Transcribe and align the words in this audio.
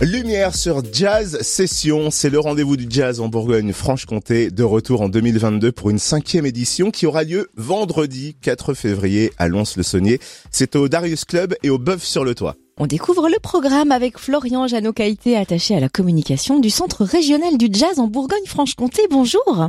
Lumière 0.00 0.54
sur 0.54 0.82
Jazz 0.90 1.42
Session, 1.42 2.10
c'est 2.10 2.30
le 2.30 2.40
rendez-vous 2.40 2.78
du 2.78 2.86
jazz 2.88 3.20
en 3.20 3.28
Bourgogne-Franche-Comté, 3.28 4.50
de 4.50 4.62
retour 4.62 5.02
en 5.02 5.10
2022 5.10 5.72
pour 5.72 5.90
une 5.90 5.98
cinquième 5.98 6.46
édition 6.46 6.90
qui 6.90 7.04
aura 7.04 7.22
lieu 7.22 7.50
vendredi 7.54 8.34
4 8.40 8.72
février 8.72 9.30
à 9.36 9.48
Lons-le-Saunier. 9.48 10.18
C'est 10.50 10.74
au 10.74 10.88
Darius 10.88 11.26
Club 11.26 11.54
et 11.62 11.68
au 11.68 11.76
Bœuf 11.76 12.02
sur 12.02 12.24
le 12.24 12.34
Toit. 12.34 12.56
On 12.78 12.86
découvre 12.86 13.28
le 13.28 13.38
programme 13.42 13.92
avec 13.92 14.18
Florian 14.18 14.66
Janocaïté, 14.66 15.36
attaché 15.36 15.76
à 15.76 15.80
la 15.80 15.90
communication 15.90 16.60
du 16.60 16.70
Centre 16.70 17.04
régional 17.04 17.58
du 17.58 17.68
jazz 17.70 17.98
en 17.98 18.06
Bourgogne-Franche-Comté. 18.06 19.02
Bonjour. 19.10 19.68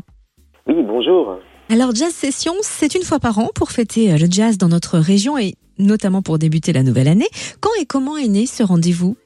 Oui, 0.65 0.75
bonjour. 0.87 1.35
Alors 1.67 1.93
Jazz 1.93 2.13
Session, 2.13 2.53
c'est 2.61 2.95
une 2.95 3.03
fois 3.03 3.19
par 3.19 3.37
an 3.39 3.49
pour 3.53 3.71
fêter 3.71 4.17
le 4.17 4.27
jazz 4.29 4.57
dans 4.57 4.69
notre 4.69 4.97
région 4.97 5.37
et 5.37 5.55
notamment 5.77 6.21
pour 6.21 6.37
débuter 6.39 6.71
la 6.71 6.83
nouvelle 6.83 7.09
année. 7.09 7.27
Quand 7.59 7.71
et 7.81 7.85
comment 7.85 8.15
est 8.15 8.29
né 8.29 8.45
ce 8.45 8.63
rendez-vous? 8.63 9.17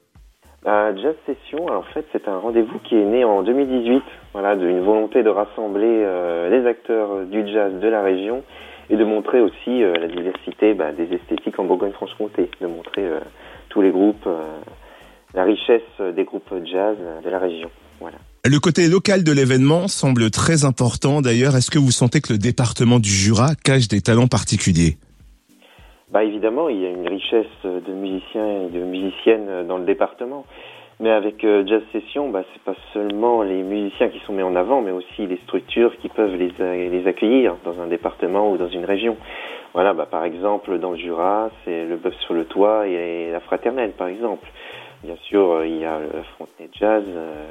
Euh, 0.66 0.96
Jazz 0.96 1.14
Session, 1.26 1.66
en 1.66 1.82
fait, 1.82 2.06
c'est 2.12 2.28
un 2.28 2.38
rendez-vous 2.38 2.78
qui 2.80 2.96
est 2.96 3.04
né 3.04 3.24
en 3.24 3.42
2018, 3.42 4.02
voilà, 4.32 4.56
d'une 4.56 4.80
volonté 4.80 5.22
de 5.22 5.28
rassembler 5.28 6.02
euh, 6.04 6.50
les 6.50 6.66
acteurs 6.66 7.24
du 7.26 7.46
jazz 7.46 7.72
de 7.80 7.88
la 7.88 8.02
région 8.02 8.42
et 8.90 8.96
de 8.96 9.04
montrer 9.04 9.40
aussi 9.40 9.82
euh, 9.82 9.94
la 9.94 10.08
diversité 10.08 10.74
bah, 10.74 10.92
des 10.92 11.12
esthétiques 11.14 11.58
en 11.58 11.64
Bourgogne-Franche-Comté, 11.64 12.50
de 12.60 12.66
montrer 12.66 13.04
euh, 13.06 13.20
tous 13.68 13.82
les 13.82 13.90
groupes, 13.90 14.26
euh, 14.26 14.42
la 15.34 15.44
richesse 15.44 15.82
des 16.14 16.24
groupes 16.24 16.52
jazz 16.64 16.96
de 17.24 17.28
la 17.28 17.38
région. 17.38 17.70
Voilà. 18.00 18.16
Le 18.44 18.58
côté 18.58 18.88
local 18.88 19.24
de 19.24 19.32
l'événement 19.32 19.88
semble 19.88 20.30
très 20.30 20.64
important 20.64 21.20
d'ailleurs. 21.20 21.56
Est-ce 21.56 21.70
que 21.70 21.78
vous 21.78 21.90
sentez 21.90 22.20
que 22.20 22.32
le 22.32 22.38
département 22.38 23.00
du 23.00 23.10
Jura 23.10 23.54
cache 23.56 23.88
des 23.88 24.00
talents 24.00 24.28
particuliers? 24.28 24.98
Bah 26.10 26.22
évidemment, 26.22 26.68
il 26.68 26.80
y 26.80 26.86
a 26.86 26.90
une 26.90 27.08
richesse 27.08 27.46
de 27.64 27.92
musiciens 27.92 28.62
et 28.62 28.68
de 28.68 28.78
musiciennes 28.78 29.66
dans 29.66 29.78
le 29.78 29.84
département. 29.84 30.44
Mais 30.98 31.10
avec 31.10 31.44
euh, 31.44 31.66
Jazz 31.66 31.82
Session, 31.92 32.30
bah, 32.30 32.42
c'est 32.52 32.62
pas 32.62 32.76
seulement 32.94 33.42
les 33.42 33.62
musiciens 33.62 34.08
qui 34.08 34.18
sont 34.20 34.32
mis 34.32 34.42
en 34.42 34.56
avant, 34.56 34.80
mais 34.80 34.92
aussi 34.92 35.26
les 35.26 35.36
structures 35.38 35.94
qui 35.98 36.08
peuvent 36.08 36.36
les, 36.36 36.88
les 36.88 37.06
accueillir 37.06 37.56
dans 37.64 37.78
un 37.80 37.86
département 37.86 38.50
ou 38.50 38.56
dans 38.56 38.68
une 38.68 38.84
région. 38.86 39.16
Voilà, 39.74 39.92
bah, 39.92 40.06
par 40.10 40.24
exemple, 40.24 40.78
dans 40.78 40.92
le 40.92 40.96
Jura, 40.96 41.50
c'est 41.64 41.84
le 41.84 41.96
Bœuf 41.96 42.14
sur 42.20 42.32
le 42.32 42.46
Toit 42.46 42.86
et 42.86 43.30
la 43.30 43.40
Fraternelle, 43.40 43.92
par 43.92 44.06
exemple. 44.06 44.46
Bien 45.04 45.16
sûr, 45.24 45.66
il 45.66 45.76
y 45.76 45.84
a 45.84 45.98
la 45.98 46.22
Frontenay 46.34 46.70
Jazz, 46.72 47.04
euh, 47.06 47.44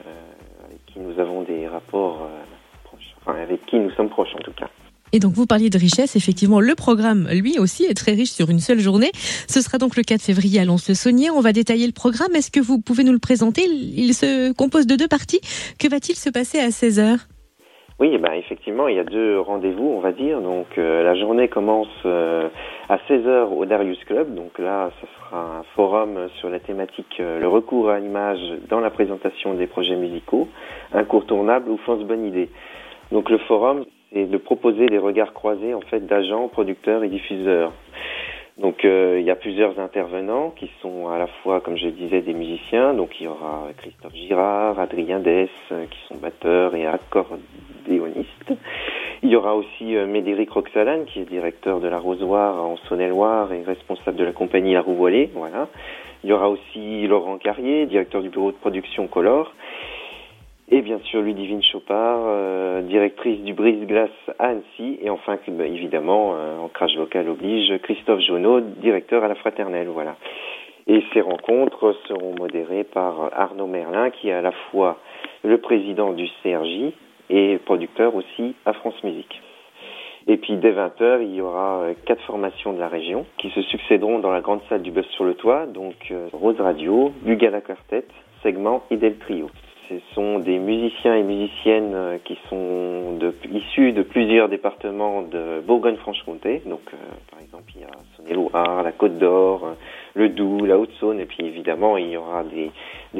avec 0.65 0.83
qui 0.87 0.99
nous 0.99 1.19
avons 1.19 1.43
des 1.43 1.67
rapports 1.67 2.23
euh, 2.23 2.43
proches, 2.85 3.15
enfin, 3.21 3.39
avec 3.39 3.63
qui 3.67 3.77
nous 3.77 3.91
sommes 3.91 4.09
proches 4.09 4.33
en 4.33 4.39
tout 4.39 4.53
cas. 4.53 4.69
Et 5.15 5.19
donc 5.19 5.31
vous 5.31 5.45
parliez 5.45 5.69
de 5.69 5.77
richesse, 5.77 6.17
effectivement 6.17 6.59
le 6.59 6.75
programme 6.75 7.29
lui 7.31 7.57
aussi 7.57 7.85
est 7.85 7.93
très 7.93 8.11
riche 8.11 8.31
sur 8.31 8.49
une 8.49 8.59
seule 8.59 8.79
journée. 8.79 9.11
Ce 9.47 9.61
sera 9.61 9.77
donc 9.77 9.95
le 9.95 10.03
4 10.03 10.21
février 10.21 10.59
à 10.59 10.65
Lons-le-Saunier. 10.65 11.31
On 11.31 11.39
va 11.39 11.53
détailler 11.53 11.87
le 11.87 11.93
programme. 11.93 12.35
Est-ce 12.35 12.51
que 12.51 12.59
vous 12.59 12.81
pouvez 12.81 13.05
nous 13.05 13.13
le 13.13 13.19
présenter? 13.19 13.61
Il 13.63 14.13
se 14.13 14.51
compose 14.51 14.87
de 14.87 14.97
deux 14.97 15.07
parties. 15.07 15.39
Que 15.79 15.87
va-t-il 15.87 16.17
se 16.17 16.29
passer 16.29 16.59
à 16.59 16.67
16h 16.67 17.19
oui, 17.97 18.17
ben 18.17 18.33
effectivement, 18.33 18.89
il 18.89 18.97
y 18.97 18.99
a 18.99 19.05
deux 19.05 19.39
rendez-vous, 19.39 19.87
on 19.87 20.01
va 20.01 20.11
dire. 20.11 20.41
Donc 20.41 20.67
euh, 20.77 21.01
la 21.01 21.15
journée 21.15 21.47
commence 21.47 21.87
euh, 22.05 22.49
à 22.89 22.97
16h 22.97 23.55
au 23.55 23.65
Darius 23.65 24.03
Club. 24.03 24.35
Donc 24.35 24.59
là, 24.59 24.89
ce 24.99 25.07
sera 25.07 25.59
un 25.59 25.63
forum 25.77 26.27
sur 26.41 26.49
la 26.49 26.59
thématique 26.59 27.21
euh, 27.21 27.39
le 27.39 27.47
recours 27.47 27.89
à 27.89 27.99
l'image 27.99 28.41
dans 28.67 28.81
la 28.81 28.89
présentation 28.89 29.53
des 29.53 29.65
projets 29.65 29.95
musicaux, 29.95 30.49
incontournable 30.93 31.69
ou 31.69 31.77
fausse 31.85 32.03
bonne 32.03 32.25
idée. 32.25 32.49
Donc 33.13 33.29
le 33.29 33.37
forum, 33.37 33.85
de 34.15 34.37
proposer 34.37 34.85
des 34.87 34.97
regards 34.97 35.33
croisés 35.33 35.73
d'agents, 36.07 36.47
producteurs 36.47 37.03
et 37.03 37.09
diffuseurs. 37.09 37.73
Donc 38.57 38.85
euh, 38.85 39.17
il 39.19 39.25
y 39.25 39.31
a 39.31 39.35
plusieurs 39.35 39.77
intervenants 39.79 40.51
qui 40.51 40.71
sont 40.81 41.09
à 41.09 41.17
la 41.17 41.27
fois, 41.27 41.59
comme 41.59 41.75
je 41.75 41.89
disais, 41.89 42.21
des 42.21 42.33
musiciens. 42.33 42.93
Donc 42.93 43.19
il 43.19 43.25
y 43.25 43.27
aura 43.27 43.67
Christophe 43.77 44.15
Girard, 44.15 44.79
Adrien 44.79 45.19
Dess, 45.19 45.49
euh, 45.73 45.85
qui 45.85 45.99
sont 46.07 46.15
batteurs 46.15 46.73
et 46.73 46.87
accordéonistes. 46.87 48.53
Il 49.23 49.29
y 49.29 49.35
aura 49.35 49.55
aussi 49.55 49.97
euh, 49.97 50.07
Médéric 50.07 50.51
Roxalane, 50.51 51.03
qui 51.05 51.19
est 51.19 51.25
directeur 51.25 51.81
de 51.81 51.89
la 51.89 51.99
Rosoire 51.99 52.63
en 52.63 52.77
Saône-et-Loire 52.87 53.51
et 53.51 53.63
responsable 53.63 54.17
de 54.17 54.23
la 54.23 54.31
compagnie 54.31 54.77
La. 54.77 55.29
Voilà. 55.33 55.67
Il 56.23 56.29
y 56.29 56.33
aura 56.33 56.49
aussi 56.49 57.05
Laurent 57.07 57.37
Carrier, 57.37 57.85
directeur 57.87 58.21
du 58.21 58.29
bureau 58.29 58.51
de 58.51 58.57
production 58.57 59.07
Color. 59.07 59.53
Et 60.71 60.81
bien 60.81 60.99
sûr, 61.05 61.21
Ludivine 61.21 61.61
Chopard, 61.61 62.21
euh, 62.25 62.81
directrice 62.81 63.39
du 63.41 63.53
Brise-Glace 63.53 64.09
à 64.39 64.47
Annecy. 64.47 64.97
Et 65.01 65.09
enfin, 65.09 65.37
bah, 65.47 65.67
évidemment, 65.67 66.33
euh, 66.35 66.57
ancrage 66.57 66.95
local 66.95 67.29
oblige, 67.29 67.77
Christophe 67.83 68.21
Jonot, 68.21 68.61
directeur 68.61 69.23
à 69.23 69.27
la 69.27 69.35
Fraternelle. 69.35 69.89
Voilà. 69.89 70.15
Et 70.87 71.03
ces 71.13 71.21
rencontres 71.21 71.95
seront 72.07 72.33
modérées 72.37 72.83
par 72.83 73.29
Arnaud 73.33 73.67
Merlin, 73.67 74.09
qui 74.09 74.29
est 74.29 74.33
à 74.33 74.41
la 74.41 74.53
fois 74.71 74.97
le 75.43 75.59
président 75.59 76.13
du 76.13 76.27
CRJ 76.41 76.93
et 77.29 77.57
producteur 77.65 78.15
aussi 78.15 78.55
à 78.65 78.73
France 78.73 79.01
Musique. 79.03 79.41
Et 80.27 80.37
puis 80.37 80.57
dès 80.57 80.71
20h, 80.71 81.21
il 81.21 81.35
y 81.35 81.41
aura 81.41 81.81
euh, 81.81 81.93
quatre 82.05 82.23
formations 82.23 82.73
de 82.73 82.79
la 82.79 82.87
région 82.87 83.25
qui 83.37 83.51
se 83.51 83.61
succéderont 83.61 84.19
dans 84.19 84.31
la 84.31 84.41
grande 84.41 84.61
salle 84.69 84.81
du 84.81 84.91
Bœuf 84.91 85.05
sur 85.11 85.23
le 85.23 85.35
Toit, 85.35 85.67
donc 85.67 85.95
euh, 86.09 86.27
Rose 86.33 86.59
Radio, 86.59 87.11
Bugala 87.21 87.61
Quartet, 87.61 88.05
Segment 88.41 88.83
et 88.89 88.97
Del 88.97 89.17
Trio. 89.17 89.49
Ce 89.89 89.95
sont 90.15 90.39
des 90.39 90.57
musiciens 90.57 91.15
et 91.15 91.21
musiciennes 91.21 91.93
euh, 91.93 92.17
qui 92.23 92.37
sont 92.49 93.19
issus 93.51 93.91
de 93.91 94.01
plusieurs 94.01 94.49
départements 94.49 95.21
de 95.21 95.61
Bourgogne-Franche-Comté. 95.61 96.63
Donc, 96.65 96.81
euh, 96.91 96.97
par 97.29 97.39
exemple, 97.39 97.71
il 97.75 97.81
y 97.81 97.83
a 97.83 97.91
Saône-et-Loire, 98.17 98.81
la 98.81 98.91
Côte 98.91 99.19
d'Or, 99.19 99.63
euh, 99.63 99.73
le 100.15 100.29
Doubs, 100.29 100.65
la 100.65 100.79
Haute-Saône, 100.79 101.19
et 101.19 101.25
puis 101.25 101.45
évidemment, 101.45 101.97
il 101.97 102.09
y 102.09 102.17
aura 102.17 102.43
des, 102.43 102.71